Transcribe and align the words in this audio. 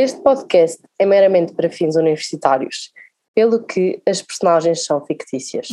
Este 0.00 0.22
podcast 0.22 0.80
é 0.96 1.04
meramente 1.04 1.52
para 1.54 1.68
fins 1.68 1.96
universitários, 1.96 2.92
pelo 3.34 3.66
que 3.66 4.00
as 4.06 4.22
personagens 4.22 4.84
são 4.84 5.04
fictícias. 5.04 5.66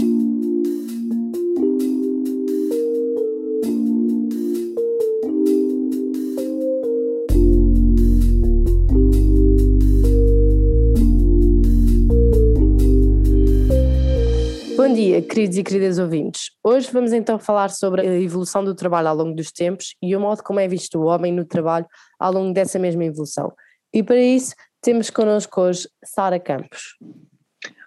Bom 14.76 14.92
dia, 14.92 15.22
queridos 15.22 15.58
e 15.58 15.64
queridas 15.64 16.00
ouvintes. 16.00 16.50
Hoje 16.64 16.90
vamos 16.92 17.14
então 17.14 17.38
falar 17.38 17.70
sobre 17.70 18.02
a 18.02 18.20
evolução 18.20 18.64
do 18.64 18.74
trabalho 18.74 19.10
ao 19.10 19.16
longo 19.16 19.36
dos 19.36 19.52
tempos 19.52 19.96
e 20.02 20.16
o 20.16 20.20
modo 20.20 20.42
como 20.42 20.60
é 20.60 20.68
visto 20.68 20.98
o 20.98 21.06
homem 21.06 21.32
no 21.32 21.46
trabalho 21.46 21.86
ao 22.20 22.34
longo 22.34 22.52
dessa 22.52 22.80
mesma 22.80 23.06
evolução. 23.06 23.54
E 23.96 24.04
para 24.04 24.22
isso 24.22 24.54
temos 24.82 25.10
connosco 25.10 25.62
hoje 25.62 25.88
Sara 26.04 26.38
Campos. 26.38 26.98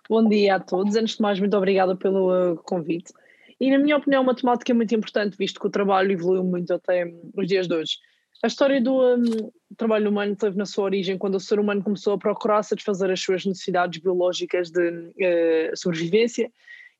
Bom 0.08 0.26
dia 0.26 0.54
a 0.54 0.58
todos. 0.58 0.96
Antes 0.96 1.16
de 1.16 1.22
mais, 1.22 1.38
muito 1.38 1.54
obrigada 1.54 1.94
pelo 1.94 2.32
uh, 2.32 2.56
convite. 2.62 3.12
E, 3.60 3.70
na 3.70 3.76
minha 3.76 3.98
opinião, 3.98 4.22
uma 4.22 4.34
temática 4.34 4.72
muito 4.72 4.94
importante, 4.94 5.36
visto 5.36 5.60
que 5.60 5.66
o 5.66 5.70
trabalho 5.70 6.10
evoluiu 6.10 6.42
muito 6.42 6.72
até 6.72 7.12
os 7.36 7.46
dias 7.46 7.68
de 7.68 7.74
hoje. 7.74 7.98
A 8.42 8.46
história 8.46 8.80
do 8.80 9.16
um, 9.16 9.50
trabalho 9.76 10.08
humano 10.08 10.34
teve 10.34 10.56
na 10.56 10.64
sua 10.64 10.84
origem 10.84 11.18
quando 11.18 11.34
o 11.34 11.40
ser 11.40 11.60
humano 11.60 11.82
começou 11.82 12.14
a 12.14 12.18
procurar 12.18 12.62
satisfazer 12.62 13.10
as 13.10 13.20
suas 13.20 13.44
necessidades 13.44 14.00
biológicas 14.00 14.70
de 14.70 14.88
uh, 14.88 15.76
sobrevivência 15.76 16.50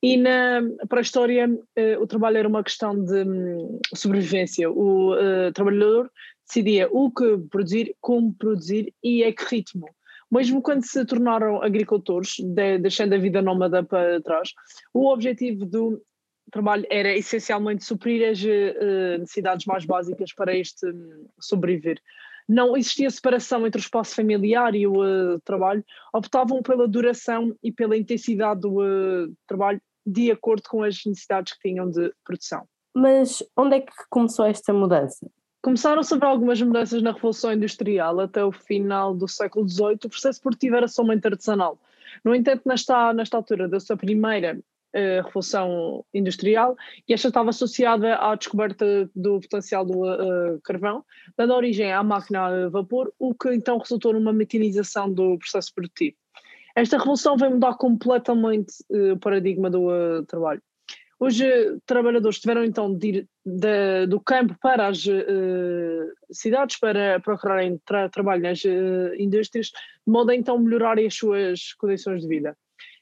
e 0.02 0.16
na, 0.16 0.61
para 0.88 1.01
a 1.01 1.02
história, 1.02 1.48
uh, 1.48 2.02
o 2.02 2.06
trabalho 2.06 2.37
era 2.37 2.48
uma 2.48 2.62
questão 2.62 3.05
de 3.05 3.25
um, 3.25 3.80
sobrevivência. 3.95 4.70
O 4.70 5.15
uh, 5.15 5.52
trabalhador 5.52 6.11
decidia 6.47 6.89
o 6.91 7.11
que 7.11 7.39
produzir, 7.51 7.95
como 8.01 8.33
produzir 8.33 8.95
e 9.03 9.25
a 9.25 9.33
que 9.33 9.45
ritmo. 9.45 9.89
Mesmo 10.30 10.62
quando 10.62 10.84
se 10.84 11.05
tornaram 11.05 11.62
agricultores, 11.62 12.37
de, 12.39 12.79
deixando 12.79 13.14
a 13.14 13.19
vida 13.19 13.42
nómada 13.42 13.83
para 13.83 14.20
trás, 14.20 14.53
o 14.92 15.08
objetivo 15.11 15.64
do 15.64 16.03
trabalho 16.51 16.86
era 16.91 17.17
essencialmente 17.17 17.84
suprir 17.84 18.28
as 18.28 18.42
uh, 18.42 19.19
necessidades 19.19 19.67
mais 19.67 19.84
básicas 19.84 20.33
para 20.33 20.55
este 20.55 20.86
um, 20.86 21.27
sobreviver. 21.41 22.01
Não 22.48 22.77
existia 22.77 23.11
separação 23.11 23.67
entre 23.67 23.78
o 23.78 23.83
espaço 23.83 24.14
familiar 24.14 24.75
e 24.75 24.86
o 24.86 25.03
uh, 25.03 25.41
trabalho, 25.41 25.84
optavam 26.14 26.62
pela 26.62 26.89
duração 26.89 27.55
e 27.62 27.70
pela 27.70 27.97
intensidade 27.97 28.61
do 28.61 28.80
uh, 28.80 29.34
trabalho 29.47 29.80
de 30.09 30.31
acordo 30.31 30.62
com 30.69 30.83
as 30.83 31.05
necessidades 31.05 31.53
que 31.53 31.69
tinham 31.69 31.91
de 31.91 32.12
produção. 32.25 32.67
Mas 32.95 33.42
onde 33.56 33.77
é 33.77 33.81
que 33.81 33.92
começou 34.11 34.45
esta 34.47 34.73
mudança? 34.73 35.31
Começaram 35.62 36.03
sobre 36.03 36.27
algumas 36.27 36.61
mudanças 36.62 37.03
na 37.03 37.12
Revolução 37.12 37.53
Industrial 37.53 38.19
até 38.20 38.45
o 38.45 38.53
final 38.53 39.14
do 39.14 39.29
século 39.29 39.69
XVIII. 39.69 39.98
O 40.05 40.09
processo 40.09 40.41
produtivo 40.41 40.77
era 40.77 40.89
somente 40.89 41.27
artesanal. 41.27 41.79
No 42.25 42.34
entanto, 42.34 42.62
nesta, 42.64 43.12
nesta 43.12 43.36
altura 43.36 43.69
da 43.69 43.79
sua 43.79 43.97
primeira 43.97 44.59
uh, 44.59 45.27
Revolução 45.27 46.05
Industrial, 46.14 46.77
e 47.06 47.12
esta 47.12 47.29
estava 47.29 47.51
associada 47.51 48.17
à 48.17 48.34
descoberta 48.34 49.11
do 49.14 49.41
potencial 49.41 49.84
do 49.84 50.05
uh, 50.05 50.61
carvão, 50.62 51.05
dando 51.36 51.55
origem 51.55 51.92
à 51.92 52.03
máquina 52.03 52.47
a 52.47 52.69
vapor, 52.69 53.12
o 53.19 53.34
que 53.34 53.53
então 53.53 53.79
resultou 53.79 54.12
numa 54.12 54.33
mecanização 54.33 55.12
do 55.12 55.39
processo 55.39 55.75
produtivo. 55.75 56.17
Esta 56.79 56.97
revolução 56.97 57.37
veio 57.37 57.51
mudar 57.51 57.75
completamente 57.75 58.73
uh, 58.89 59.15
o 59.15 59.19
paradigma 59.19 59.69
do 59.69 59.89
uh, 59.89 60.25
trabalho. 60.27 60.62
Os 61.19 61.37
uh, 61.41 61.81
trabalhadores 61.85 62.39
tiveram 62.39 62.62
então 62.65 62.95
de 62.97 63.09
ir 63.09 63.29
de, 63.45 64.07
do 64.07 64.20
campo 64.20 64.55
para 64.62 64.87
as 64.87 65.03
cidades 66.31 66.79
para 66.79 67.19
procurarem 67.19 67.81
tra 67.85 68.09
trabalho 68.09 68.43
nas 68.43 68.62
indústrias, 69.19 69.69
de 70.07 70.12
modo 70.12 70.31
a 70.31 70.37
então 70.37 70.57
melhorarem 70.59 71.07
as 71.07 71.15
suas 71.15 71.73
condições 71.75 72.23
de 72.23 72.29
vida. 72.29 72.57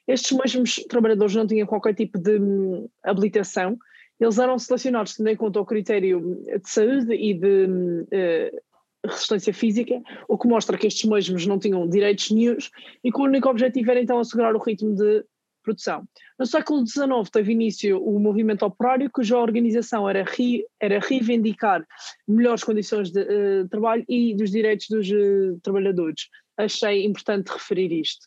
Estes 0.08 0.32
mesmos 0.38 0.76
trabalhadores 0.88 1.34
não 1.34 1.46
tinham 1.46 1.66
qualquer 1.66 1.94
tipo 1.94 2.18
de 2.18 2.38
um, 2.38 2.88
habilitação, 3.02 3.76
eles 4.18 4.38
eram 4.38 4.58
selecionados 4.58 5.14
tendo 5.14 5.28
em 5.28 5.36
conta 5.36 5.60
o 5.60 5.66
critério 5.66 6.42
de 6.46 6.70
saúde 6.70 7.12
e 7.14 7.34
de 7.34 7.66
uh, 7.66 8.62
resistência 9.06 9.52
física, 9.52 10.00
o 10.28 10.38
que 10.38 10.48
mostra 10.48 10.76
que 10.76 10.86
estes 10.86 11.08
mesmos 11.08 11.46
não 11.46 11.58
tinham 11.58 11.88
direitos 11.88 12.30
nenhums 12.30 12.70
e 13.02 13.10
que 13.10 13.20
o 13.20 13.24
único 13.24 13.48
objetivo 13.48 13.90
era 13.90 14.00
então 14.00 14.18
assegurar 14.18 14.54
o 14.54 14.62
ritmo 14.62 14.94
de 14.94 15.24
produção. 15.66 16.04
No 16.38 16.46
século 16.46 16.86
XIX 16.86 17.28
teve 17.30 17.52
início 17.52 18.00
o 18.00 18.20
movimento 18.20 18.64
operário, 18.64 19.10
cuja 19.12 19.36
organização 19.36 20.08
era, 20.08 20.22
ri, 20.22 20.64
era 20.80 21.00
reivindicar 21.00 21.84
melhores 22.26 22.62
condições 22.62 23.10
de 23.10 23.20
uh, 23.20 23.68
trabalho 23.68 24.04
e 24.08 24.34
dos 24.36 24.50
direitos 24.50 24.86
dos 24.88 25.10
uh, 25.10 25.58
trabalhadores. 25.62 26.28
Achei 26.56 27.04
importante 27.04 27.48
referir 27.48 27.92
isto. 27.92 28.26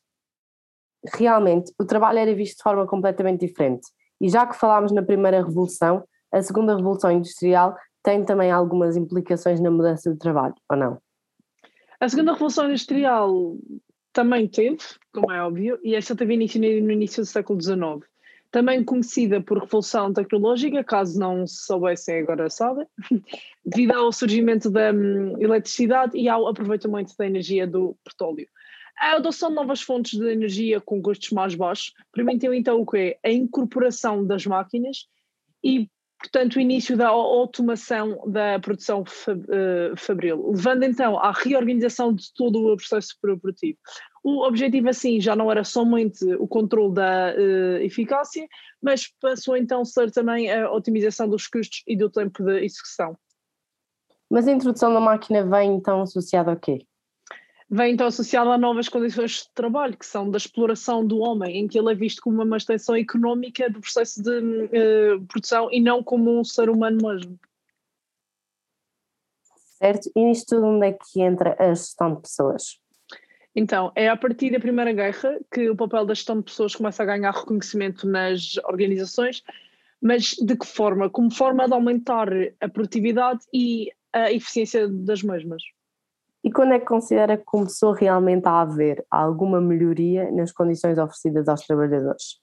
Realmente, 1.13 1.71
o 1.79 1.85
trabalho 1.85 2.19
era 2.19 2.35
visto 2.35 2.57
de 2.57 2.63
forma 2.63 2.85
completamente 2.85 3.47
diferente. 3.47 3.87
E 4.21 4.27
já 4.27 4.45
que 4.45 4.57
falámos 4.57 4.91
na 4.91 5.01
primeira 5.01 5.41
revolução, 5.41 6.03
a 6.31 6.41
segunda 6.41 6.75
revolução 6.75 7.11
industrial 7.11 7.75
tem 8.03 8.23
também 8.23 8.51
algumas 8.51 8.95
implicações 8.95 9.59
na 9.59 9.71
mudança 9.71 10.11
de 10.11 10.17
trabalho, 10.17 10.55
ou 10.69 10.77
não? 10.77 11.01
A 11.99 12.07
segunda 12.07 12.33
revolução 12.33 12.67
industrial 12.67 13.57
também 14.13 14.47
teve, 14.47 14.77
como 15.13 15.31
é 15.31 15.43
óbvio, 15.43 15.79
e 15.83 15.95
essa 15.95 16.15
teve 16.15 16.33
início 16.33 16.59
no 16.59 16.91
início 16.91 17.23
do 17.23 17.25
século 17.25 17.61
XIX. 17.61 18.09
Também 18.51 18.83
conhecida 18.83 19.41
por 19.41 19.59
revolução 19.59 20.11
tecnológica, 20.11 20.83
caso 20.83 21.19
não 21.19 21.45
soubessem, 21.45 22.21
agora 22.21 22.49
sabem, 22.49 22.87
devido 23.63 23.91
ao 23.91 24.11
surgimento 24.11 24.71
da 24.71 24.91
hum, 24.91 25.35
eletricidade 25.39 26.17
e 26.17 26.27
ao 26.27 26.47
aproveitamento 26.47 27.13
da 27.17 27.27
energia 27.27 27.67
do 27.67 27.95
petróleo. 28.03 28.47
A 28.99 29.17
adoção 29.17 29.49
de 29.49 29.55
novas 29.55 29.81
fontes 29.81 30.19
de 30.19 30.27
energia 30.27 30.81
com 30.81 31.01
custos 31.01 31.29
mais 31.29 31.53
baixos 31.53 31.93
permitiu 32.11 32.53
então 32.53 32.81
o 32.81 32.85
quê? 32.85 33.17
A 33.23 33.29
incorporação 33.29 34.25
das 34.25 34.45
máquinas 34.45 35.07
e 35.63 35.87
portanto, 36.19 36.55
o 36.55 36.59
início 36.59 36.97
da 36.97 37.07
automação 37.07 38.21
da 38.27 38.59
produção 38.59 39.03
eh, 39.27 39.93
fabril, 39.95 40.51
levando 40.51 40.83
então 40.83 41.17
à 41.17 41.31
reorganização 41.31 42.13
de 42.13 42.33
todo 42.33 42.59
o 42.59 42.75
processo 42.75 43.15
produtivo. 43.21 43.77
O 44.23 44.45
objetivo, 44.45 44.89
assim, 44.89 45.21
já 45.21 45.35
não 45.35 45.49
era 45.49 45.63
somente 45.63 46.25
o 46.35 46.47
controle 46.47 46.93
da 46.93 47.33
uh, 47.33 47.77
eficácia, 47.81 48.45
mas 48.81 49.07
passou 49.21 49.55
então 49.55 49.81
a 49.81 49.85
ser 49.85 50.11
também 50.11 50.51
a 50.51 50.69
otimização 50.71 51.27
dos 51.27 51.47
custos 51.47 51.83
e 51.87 51.95
do 51.95 52.09
tempo 52.09 52.43
de 52.43 52.65
execução. 52.65 53.17
Mas 54.29 54.45
a 54.47 54.51
introdução 54.51 54.93
da 54.93 54.99
máquina 54.99 55.43
vem 55.43 55.73
então 55.73 56.01
associada 56.01 56.51
ao 56.51 56.57
quê? 56.57 56.85
Vem 57.69 57.93
então 57.93 58.07
associado 58.07 58.49
a 58.49 58.57
novas 58.57 58.89
condições 58.89 59.43
de 59.43 59.53
trabalho, 59.53 59.95
que 59.95 60.05
são 60.05 60.29
da 60.29 60.37
exploração 60.37 61.05
do 61.05 61.19
homem, 61.19 61.59
em 61.59 61.67
que 61.67 61.77
ele 61.77 61.91
é 61.91 61.95
visto 61.95 62.21
como 62.21 62.41
uma 62.41 62.57
extensão 62.57 62.95
económica 62.95 63.69
do 63.69 63.79
processo 63.79 64.23
de 64.23 64.39
uh, 64.39 65.25
produção 65.27 65.69
e 65.71 65.79
não 65.79 66.03
como 66.03 66.39
um 66.39 66.43
ser 66.43 66.69
humano 66.69 66.97
mesmo. 67.01 67.39
Certo, 69.77 70.11
e 70.15 70.23
nisto 70.25 70.55
tudo 70.55 70.67
onde 70.67 70.87
é 70.87 70.93
que 70.93 71.21
entra 71.21 71.55
a 71.59 71.73
gestão 71.73 72.15
de 72.15 72.21
pessoas? 72.21 72.79
Então, 73.55 73.91
é 73.95 74.09
a 74.09 74.17
partir 74.17 74.51
da 74.51 74.59
Primeira 74.59 74.91
Guerra 74.91 75.39
que 75.51 75.69
o 75.69 75.75
papel 75.75 76.05
da 76.05 76.13
gestão 76.13 76.37
de 76.37 76.43
pessoas 76.43 76.75
começa 76.75 77.03
a 77.03 77.05
ganhar 77.05 77.31
reconhecimento 77.31 78.07
nas 78.07 78.57
organizações, 78.65 79.43
mas 80.01 80.31
de 80.31 80.57
que 80.57 80.65
forma? 80.65 81.09
Como 81.09 81.31
forma 81.31 81.67
de 81.67 81.73
aumentar 81.73 82.29
a 82.59 82.67
produtividade 82.67 83.41
e 83.53 83.91
a 84.11 84.31
eficiência 84.31 84.87
das 84.87 85.23
mesmas. 85.23 85.61
E 86.49 86.51
quando 86.51 86.73
é 86.73 86.79
que 86.79 86.85
considera 86.87 87.37
que 87.37 87.43
começou 87.43 87.91
realmente 87.91 88.47
a 88.47 88.61
haver 88.61 89.05
alguma 89.11 89.61
melhoria 89.61 90.31
nas 90.31 90.51
condições 90.51 90.97
oferecidas 90.97 91.47
aos 91.47 91.61
trabalhadores? 91.61 92.39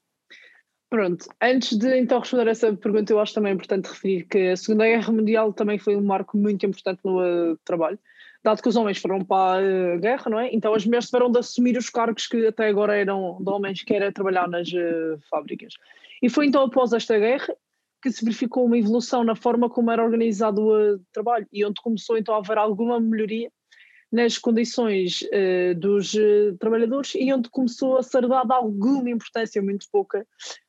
Pronto, 0.89 1.27
antes 1.43 1.77
de 1.77 1.99
então 1.99 2.21
responder 2.21 2.47
essa 2.47 2.73
pergunta, 2.73 3.13
eu 3.13 3.19
acho 3.19 3.35
também 3.35 3.53
importante 3.53 3.89
referir 3.89 4.23
que 4.29 4.51
a 4.51 4.57
Segunda 4.57 4.87
Guerra 4.87 5.13
Mundial 5.13 5.53
também 5.53 5.77
foi 5.77 5.97
um 5.97 6.05
marco 6.05 6.39
muito 6.39 6.65
importante 6.65 7.01
no 7.05 7.19
uh, 7.19 7.59
trabalho, 7.65 7.99
dado 8.45 8.63
que 8.63 8.69
os 8.69 8.77
homens 8.77 8.99
foram 8.99 9.25
para 9.25 9.59
a 9.59 9.97
uh, 9.97 9.99
guerra, 9.99 10.31
não 10.31 10.39
é? 10.39 10.55
Então 10.55 10.73
as 10.73 10.87
mulheres 10.87 11.07
tiveram 11.07 11.29
de 11.29 11.41
assumir 11.41 11.77
os 11.77 11.91
cargos 11.91 12.29
que 12.29 12.47
até 12.47 12.69
agora 12.69 12.95
eram 12.97 13.39
de 13.41 13.51
homens, 13.51 13.83
que 13.83 13.93
era 13.93 14.13
trabalhar 14.13 14.49
nas 14.49 14.69
uh, 14.69 15.19
fábricas. 15.29 15.75
E 16.23 16.31
foi 16.31 16.47
então 16.47 16.63
após 16.63 16.93
esta 16.93 17.19
guerra 17.19 17.53
que 18.01 18.13
se 18.13 18.25
verificou 18.25 18.67
uma 18.67 18.79
evolução 18.79 19.25
na 19.25 19.35
forma 19.35 19.69
como 19.69 19.91
era 19.91 20.05
organizado 20.05 20.63
o 20.63 21.01
trabalho 21.13 21.49
e 21.53 21.65
onde 21.65 21.83
começou 21.83 22.17
então 22.17 22.37
a 22.37 22.39
haver 22.39 22.57
alguma 22.57 23.01
melhoria 23.01 23.51
nas 24.11 24.39
condições 24.39 25.23
uh, 25.23 25.75
dos 25.77 26.15
uh, 26.15 26.57
trabalhadores 26.59 27.15
e 27.15 27.33
onde 27.33 27.51
começou 27.51 27.99
a 27.99 28.03
ser 28.03 28.27
dada 28.29 28.55
alguma 28.55 29.11
importância, 29.11 29.61
muito 29.61 29.87
pouca, 29.91 30.27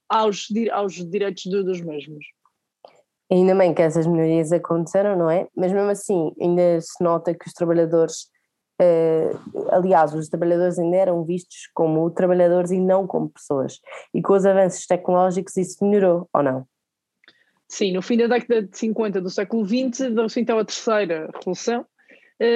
aos, 0.09 0.47
aos 0.71 0.93
direitos 0.93 1.43
de, 1.43 1.63
dos 1.63 1.81
mesmos. 1.81 2.25
Ainda 3.29 3.53
bem 3.55 3.73
que 3.73 3.81
essas 3.81 4.07
melhorias 4.07 4.51
aconteceram, 4.51 5.17
não 5.17 5.29
é? 5.29 5.47
Mas 5.55 5.71
mesmo 5.71 5.89
assim, 5.89 6.31
ainda 6.39 6.79
se 6.79 7.03
nota 7.03 7.33
que 7.33 7.45
os 7.45 7.53
trabalhadores, 7.53 8.29
uh, 8.81 9.67
aliás, 9.71 10.13
os 10.13 10.29
trabalhadores 10.29 10.79
ainda 10.79 10.95
eram 10.95 11.23
vistos 11.25 11.69
como 11.73 12.09
trabalhadores 12.09 12.71
e 12.71 12.79
não 12.79 13.05
como 13.05 13.29
pessoas. 13.29 13.79
E 14.13 14.21
com 14.21 14.33
os 14.33 14.45
avanços 14.45 14.85
tecnológicos 14.85 15.57
isso 15.57 15.83
melhorou, 15.83 16.29
ou 16.33 16.41
não? 16.41 16.65
Sim, 17.69 17.91
no 17.91 18.01
fim 18.01 18.17
da 18.17 18.27
década 18.27 18.63
de 18.63 18.77
50 18.77 19.19
do 19.19 19.29
século 19.29 19.65
XX, 19.65 20.09
deu-se 20.13 20.39
então 20.39 20.57
a 20.57 20.63
terceira 20.63 21.29
revolução, 21.33 21.85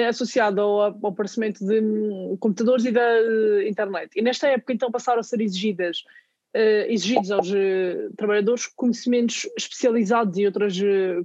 associado 0.08 0.60
ao, 0.60 0.80
ao 0.80 1.06
aparecimento 1.06 1.64
de 1.64 1.80
hum, 1.80 2.36
computadores 2.38 2.84
e 2.84 2.92
da 2.92 3.00
uh, 3.00 3.62
internet. 3.62 4.10
E 4.16 4.22
nesta 4.22 4.48
época, 4.48 4.72
então, 4.72 4.90
passaram 4.90 5.20
a 5.20 5.22
ser 5.22 5.40
exigidas, 5.40 6.04
uh, 6.54 6.86
exigidos 6.88 7.30
aos 7.30 7.50
uh, 7.50 8.14
trabalhadores 8.16 8.66
conhecimentos 8.66 9.48
especializados 9.56 10.38
e 10.38 10.46
outras 10.46 10.78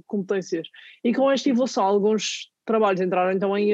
competências. 0.06 0.68
E 1.04 1.14
com 1.14 1.30
esta 1.30 1.48
evolução, 1.48 1.84
alguns 1.84 2.50
trabalhos 2.64 3.00
entraram 3.00 3.32
então 3.32 3.56
em 3.56 3.72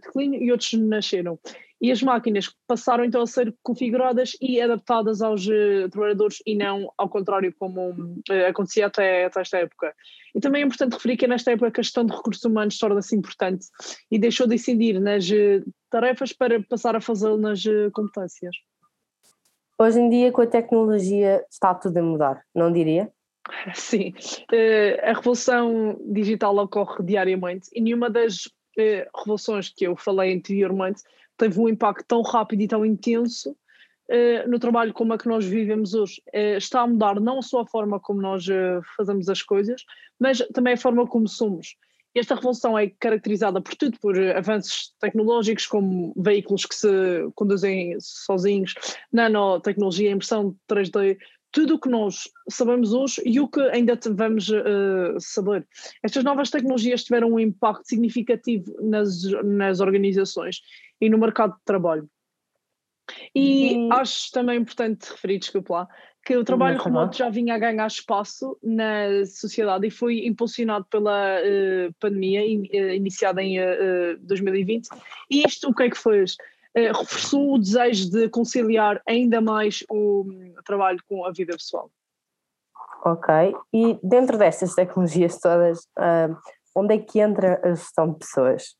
declínio 0.00 0.42
e 0.42 0.52
outros 0.52 0.72
nasceram 0.74 1.38
e 1.80 1.92
as 1.92 2.02
máquinas 2.02 2.50
passaram 2.66 3.04
então 3.04 3.20
a 3.22 3.26
ser 3.26 3.54
configuradas 3.62 4.32
e 4.40 4.60
adaptadas 4.60 5.20
aos 5.20 5.46
uh, 5.46 5.88
trabalhadores 5.90 6.38
e 6.46 6.56
não 6.56 6.90
ao 6.96 7.08
contrário 7.08 7.54
como 7.58 7.90
uh, 7.90 8.46
acontecia 8.48 8.86
até, 8.86 9.26
até, 9.26 9.40
esta 9.40 9.58
época. 9.58 9.94
E 10.34 10.40
também 10.40 10.62
é 10.62 10.66
importante 10.66 10.94
referir 10.94 11.16
que 11.16 11.26
nesta 11.26 11.52
época 11.52 11.68
a 11.68 11.72
questão 11.72 12.04
de 12.04 12.14
recursos 12.14 12.44
humanos 12.44 12.78
torna-se 12.78 13.14
importante 13.14 13.66
e 14.10 14.18
deixou 14.18 14.46
de 14.46 14.54
incidir 14.54 14.98
nas 15.00 15.28
uh, 15.28 15.62
tarefas 15.90 16.32
para 16.32 16.62
passar 16.62 16.96
a 16.96 17.00
fazê-lo 17.00 17.36
nas 17.36 17.62
competências. 17.92 18.56
Hoje 19.78 20.00
em 20.00 20.08
dia 20.08 20.32
com 20.32 20.40
a 20.40 20.46
tecnologia 20.46 21.44
está 21.50 21.74
tudo 21.74 21.98
a 21.98 22.02
mudar, 22.02 22.42
não 22.54 22.72
diria? 22.72 23.10
Sim, 23.74 24.14
a 25.02 25.12
revolução 25.12 26.00
digital 26.10 26.56
ocorre 26.56 27.04
diariamente 27.04 27.68
e 27.72 27.80
nenhuma 27.80 28.08
das 28.08 28.48
revoluções 29.14 29.68
que 29.68 29.86
eu 29.86 29.96
falei 29.96 30.34
anteriormente 30.34 31.02
teve 31.36 31.60
um 31.60 31.68
impacto 31.68 32.04
tão 32.06 32.22
rápido 32.22 32.62
e 32.62 32.68
tão 32.68 32.84
intenso 32.84 33.50
uh, 33.50 34.48
no 34.48 34.58
trabalho 34.58 34.92
como 34.92 35.12
a 35.12 35.18
que 35.18 35.28
nós 35.28 35.44
vivemos 35.44 35.94
hoje. 35.94 36.22
Uh, 36.28 36.56
está 36.56 36.82
a 36.82 36.86
mudar 36.86 37.20
não 37.20 37.42
só 37.42 37.60
a 37.60 37.66
forma 37.66 38.00
como 38.00 38.20
nós 38.20 38.46
uh, 38.48 38.82
fazemos 38.96 39.28
as 39.28 39.42
coisas, 39.42 39.84
mas 40.18 40.38
também 40.52 40.74
a 40.74 40.78
forma 40.78 41.06
como 41.06 41.28
somos. 41.28 41.76
Esta 42.14 42.34
revolução 42.34 42.78
é 42.78 42.88
caracterizada 42.88 43.60
por 43.60 43.74
tudo, 43.74 43.98
por 44.00 44.18
avanços 44.18 44.94
tecnológicos 44.98 45.66
como 45.66 46.14
veículos 46.16 46.64
que 46.64 46.74
se 46.74 46.88
conduzem 47.34 47.94
sozinhos, 48.00 48.72
nanotecnologia, 49.12 50.12
impressão 50.12 50.56
3D, 50.66 51.18
tudo 51.52 51.74
o 51.74 51.78
que 51.78 51.88
nós 51.88 52.28
sabemos 52.50 52.92
hoje 52.92 53.22
e 53.24 53.40
o 53.40 53.48
que 53.48 53.60
ainda 53.60 53.98
vamos 54.10 54.48
uh, 54.48 55.18
saber. 55.18 55.66
Estas 56.02 56.24
novas 56.24 56.50
tecnologias 56.50 57.04
tiveram 57.04 57.32
um 57.32 57.40
impacto 57.40 57.86
significativo 57.86 58.74
nas, 58.80 59.22
nas 59.44 59.80
organizações 59.80 60.60
e 61.00 61.08
no 61.08 61.18
mercado 61.18 61.54
de 61.54 61.64
trabalho. 61.64 62.08
E 63.34 63.76
uhum. 63.76 63.92
acho 63.92 64.30
também 64.32 64.58
importante 64.58 65.10
referir, 65.10 65.38
desculpa 65.38 65.74
lá, 65.74 65.88
que 66.24 66.36
o 66.36 66.42
trabalho 66.42 66.82
remoto 66.82 67.16
já 67.16 67.30
vinha 67.30 67.54
a 67.54 67.58
ganhar 67.58 67.86
espaço 67.86 68.58
na 68.60 69.24
sociedade 69.24 69.86
e 69.86 69.90
foi 69.90 70.26
impulsionado 70.26 70.84
pela 70.90 71.38
uh, 71.38 71.94
pandemia 72.00 72.44
in, 72.44 72.62
uh, 72.62 72.94
iniciada 72.94 73.40
em 73.40 73.60
uh, 73.60 74.18
2020. 74.22 74.88
E 75.30 75.46
isto 75.46 75.70
o 75.70 75.74
que 75.74 75.84
é 75.84 75.90
que 75.90 75.98
fez? 75.98 76.36
reforçou 76.78 77.54
o 77.54 77.58
desejo 77.58 78.10
de 78.10 78.28
conciliar 78.28 79.00
ainda 79.08 79.40
mais 79.40 79.82
o 79.88 80.26
um, 80.28 80.54
trabalho 80.62 80.98
com 81.08 81.24
a 81.24 81.32
vida 81.32 81.54
pessoal. 81.54 81.90
Ok, 83.02 83.34
e 83.72 83.98
dentro 84.02 84.36
destas 84.36 84.74
tecnologias 84.74 85.40
todas, 85.40 85.88
onde 86.74 86.96
é 86.96 86.98
que 86.98 87.18
entra 87.18 87.58
a 87.64 87.70
gestão 87.70 88.12
de 88.12 88.18
pessoas? 88.18 88.76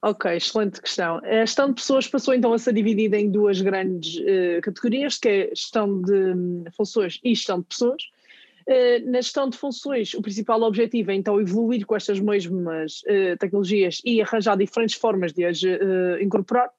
Ok, 0.00 0.30
excelente 0.36 0.80
questão. 0.80 1.16
A 1.24 1.44
gestão 1.44 1.70
de 1.70 1.74
pessoas 1.74 2.06
passou 2.06 2.32
então 2.32 2.52
a 2.52 2.58
ser 2.58 2.72
dividida 2.72 3.18
em 3.18 3.28
duas 3.32 3.60
grandes 3.60 4.16
uh, 4.18 4.60
categorias, 4.62 5.18
que 5.18 5.28
é 5.28 5.48
gestão 5.48 6.00
de 6.00 6.12
um, 6.12 6.64
funções 6.76 7.18
e 7.24 7.34
gestão 7.34 7.60
de 7.60 7.66
pessoas. 7.66 8.04
Uh, 8.68 9.10
na 9.10 9.20
gestão 9.20 9.50
de 9.50 9.58
funções, 9.58 10.14
o 10.14 10.22
principal 10.22 10.62
objetivo 10.62 11.10
é 11.10 11.14
então 11.14 11.40
evoluir 11.40 11.84
com 11.84 11.96
estas 11.96 12.20
mesmas 12.20 13.02
uh, 13.02 13.36
tecnologias 13.40 14.00
e 14.04 14.22
arranjar 14.22 14.56
diferentes 14.56 14.94
formas 14.94 15.32
de 15.32 15.44
as 15.44 15.60
incorporar. 16.20 16.70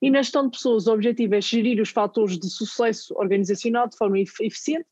E 0.00 0.10
na 0.10 0.22
gestão 0.22 0.46
de 0.46 0.52
pessoas, 0.52 0.86
o 0.86 0.92
objetivo 0.94 1.34
é 1.34 1.42
gerir 1.42 1.82
os 1.82 1.90
fatores 1.90 2.38
de 2.38 2.48
sucesso 2.48 3.14
organizacional 3.18 3.88
de 3.90 3.96
forma 3.96 4.18
eficiente, 4.18 4.86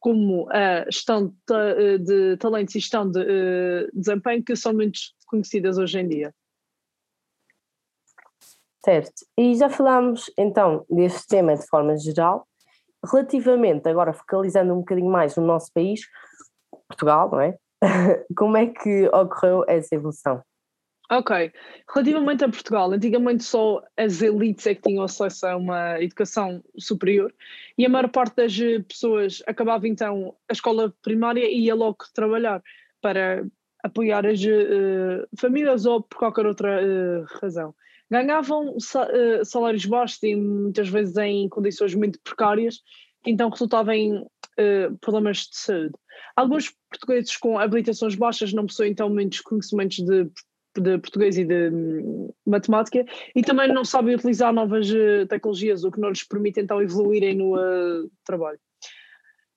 como 0.00 0.48
a 0.50 0.84
gestão 0.90 1.34
de, 1.46 1.98
de 1.98 2.36
talentos 2.38 2.74
e 2.74 2.80
gestão 2.80 3.10
de 3.10 3.20
desempenho, 3.92 4.42
que 4.42 4.56
são 4.56 4.72
muito 4.72 4.98
conhecidas 5.26 5.76
hoje 5.76 6.00
em 6.00 6.08
dia. 6.08 6.34
Certo, 8.84 9.26
e 9.36 9.56
já 9.56 9.68
falámos 9.68 10.30
então 10.38 10.86
deste 10.88 11.26
tema 11.26 11.56
de 11.56 11.66
forma 11.66 11.96
geral, 11.96 12.46
relativamente, 13.04 13.88
agora 13.88 14.12
focalizando 14.12 14.72
um 14.72 14.78
bocadinho 14.78 15.10
mais 15.10 15.36
no 15.36 15.44
nosso 15.44 15.72
país, 15.72 16.00
Portugal, 16.88 17.30
não 17.30 17.40
é? 17.40 17.56
Como 18.36 18.56
é 18.56 18.66
que 18.66 19.08
ocorreu 19.08 19.64
essa 19.68 19.94
evolução? 19.94 20.42
Ok, 21.10 21.50
relativamente 21.90 22.44
a 22.44 22.48
Portugal, 22.50 22.92
antigamente 22.92 23.42
só 23.42 23.82
as 23.96 24.20
elites 24.20 24.66
é 24.66 24.74
que 24.74 24.82
tinham 24.82 25.02
acesso 25.02 25.46
a 25.46 25.56
uma 25.56 26.00
educação 26.02 26.62
superior 26.78 27.34
e 27.78 27.86
a 27.86 27.88
maior 27.88 28.10
parte 28.10 28.36
das 28.36 28.54
pessoas 28.86 29.42
acabava 29.46 29.88
então 29.88 30.36
a 30.50 30.52
escola 30.52 30.92
primária 31.02 31.46
e 31.50 31.64
ia 31.64 31.74
logo 31.74 31.96
trabalhar 32.14 32.62
para 33.00 33.42
apoiar 33.82 34.26
as 34.26 34.38
uh, 34.42 35.26
famílias 35.38 35.86
ou 35.86 36.02
por 36.02 36.18
qualquer 36.18 36.44
outra 36.44 36.78
uh, 36.84 37.24
razão 37.40 37.74
ganhavam 38.10 38.76
eh, 39.12 39.44
salários 39.44 39.84
baixos 39.84 40.22
e 40.22 40.34
muitas 40.34 40.88
vezes 40.88 41.16
em 41.16 41.48
condições 41.48 41.94
muito 41.94 42.18
precárias, 42.20 42.80
que 43.22 43.30
então 43.30 43.50
resultava 43.50 43.94
em 43.94 44.16
uh, 44.18 44.98
problemas 45.00 45.38
de 45.38 45.58
saúde. 45.58 45.94
Alguns 46.36 46.72
portugueses 46.90 47.36
com 47.36 47.58
habilitações 47.58 48.14
baixas 48.14 48.52
não 48.52 48.66
possuem 48.66 48.92
então 48.92 49.10
muitos 49.10 49.40
conhecimentos 49.40 49.98
de, 49.98 50.24
de 50.76 50.98
português 50.98 51.36
e 51.36 51.44
de 51.44 51.70
um, 51.70 52.32
matemática 52.46 53.04
e 53.34 53.42
também 53.42 53.72
não 53.72 53.84
sabem 53.84 54.14
utilizar 54.14 54.52
novas 54.52 54.90
uh, 54.90 55.26
tecnologias, 55.28 55.84
o 55.84 55.90
que 55.90 56.00
não 56.00 56.10
lhes 56.10 56.22
permite 56.22 56.60
então 56.60 56.80
evoluírem 56.80 57.36
no 57.36 57.56
uh, 57.56 58.10
trabalho. 58.24 58.58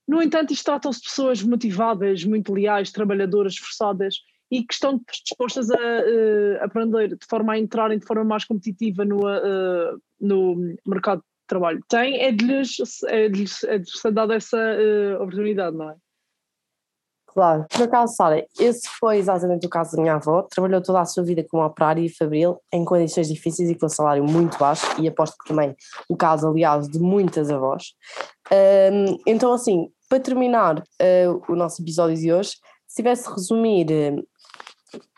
No 0.07 0.21
entanto, 0.21 0.51
isto 0.51 0.65
tratam-se 0.65 0.99
de 0.99 1.07
pessoas 1.07 1.41
motivadas, 1.41 2.25
muito 2.25 2.53
leais, 2.53 2.91
trabalhadoras, 2.91 3.53
esforçadas 3.53 4.15
e 4.51 4.63
que 4.63 4.73
estão 4.73 4.99
dispostas 5.23 5.71
a 5.71 5.77
uh, 5.77 6.63
aprender 6.63 7.07
de 7.09 7.25
forma 7.27 7.53
a 7.53 7.57
entrarem 7.57 7.97
de 7.97 8.05
forma 8.05 8.25
mais 8.25 8.43
competitiva 8.43 9.05
no, 9.05 9.19
uh, 9.25 9.97
no 10.19 10.75
mercado 10.85 11.19
de 11.19 11.47
trabalho. 11.47 11.81
Tem, 11.87 12.21
é 12.21 12.31
de-lhes 12.31 12.77
é 13.07 13.29
de 13.29 13.45
é 13.65 13.77
de 13.77 13.97
ser 13.97 14.11
dada 14.11 14.35
essa 14.35 14.57
uh, 14.57 15.23
oportunidade, 15.23 15.75
não 15.77 15.89
é? 15.89 15.95
Claro, 17.33 17.65
por 17.69 17.83
acaso, 17.83 18.13
Sara, 18.13 18.45
esse 18.59 18.89
foi 18.99 19.17
exatamente 19.17 19.65
o 19.65 19.69
caso 19.69 19.95
da 19.95 20.01
minha 20.01 20.15
avó. 20.15 20.41
Trabalhou 20.43 20.81
toda 20.81 20.99
a 20.99 21.05
sua 21.05 21.23
vida 21.23 21.45
como 21.49 21.63
operária 21.63 22.01
e 22.01 22.09
fabril 22.09 22.59
em 22.73 22.83
condições 22.83 23.29
difíceis 23.29 23.69
e 23.69 23.75
com 23.75 23.85
um 23.85 23.89
salário 23.89 24.21
muito 24.21 24.57
baixo, 24.57 24.85
e 24.99 25.07
aposto 25.07 25.37
que 25.37 25.47
também 25.47 25.73
o 26.09 26.17
caso, 26.17 26.49
aliás, 26.49 26.89
de 26.89 26.99
muitas 26.99 27.49
avós. 27.49 27.93
Um, 28.51 29.17
então, 29.25 29.53
assim, 29.53 29.89
para 30.09 30.19
terminar 30.19 30.79
uh, 30.79 31.41
o 31.47 31.55
nosso 31.55 31.81
episódio 31.81 32.17
de 32.17 32.33
hoje, 32.33 32.57
se 32.85 32.97
tivesse 32.97 33.29
de 33.29 33.33
resumir 33.33 33.87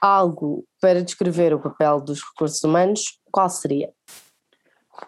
algo 0.01 0.65
para 0.81 1.03
descrever 1.03 1.53
o 1.53 1.59
papel 1.59 2.01
dos 2.01 2.21
recursos 2.21 2.63
humanos, 2.63 3.19
qual 3.31 3.49
seria? 3.49 3.91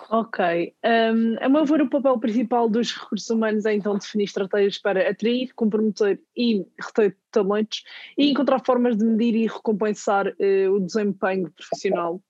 Ok. 0.09 0.73
Um, 0.83 1.35
a 1.39 1.47
meu 1.47 1.63
ver, 1.65 1.81
o 1.81 1.89
papel 1.89 2.19
principal 2.19 2.67
dos 2.67 2.91
recursos 2.91 3.29
humanos 3.29 3.65
é 3.65 3.73
então 3.73 3.97
definir 3.97 4.25
estratégias 4.25 4.77
para 4.79 5.09
atrair, 5.09 5.53
comprometer 5.53 6.19
e 6.35 6.65
reter 6.79 7.15
talentos 7.31 7.83
e 8.17 8.31
encontrar 8.31 8.63
formas 8.65 8.97
de 8.97 9.05
medir 9.05 9.35
e 9.35 9.47
recompensar 9.47 10.27
uh, 10.27 10.71
o 10.73 10.79
desempenho 10.79 11.51
profissional. 11.51 12.21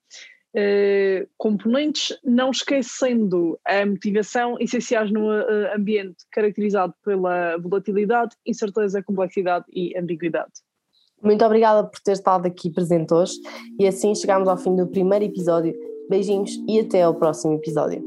Uh, 0.54 1.28
componentes, 1.38 2.18
não 2.24 2.50
esquecendo 2.50 3.60
a 3.66 3.86
motivação, 3.86 4.58
essenciais 4.60 5.12
no 5.12 5.28
uh, 5.30 5.76
ambiente 5.76 6.26
caracterizado 6.32 6.94
pela 7.04 7.58
volatilidade, 7.58 8.36
incerteza, 8.46 9.04
complexidade 9.04 9.66
e 9.72 9.98
ambiguidade. 9.98 10.54
Muito 11.26 11.44
obrigada 11.44 11.84
por 11.84 12.00
ter 12.00 12.12
estado 12.12 12.46
aqui 12.46 12.70
presente 12.70 13.12
hoje 13.12 13.34
e 13.80 13.88
assim 13.88 14.14
chegamos 14.14 14.48
ao 14.48 14.58
fim 14.58 14.76
do 14.76 14.86
primeiro 14.86 15.26
episódio. 15.26 15.74
Beijinhos 16.08 16.52
e 16.68 16.80
até 16.80 17.02
ao 17.02 17.16
próximo 17.16 17.56
episódio. 17.56 18.04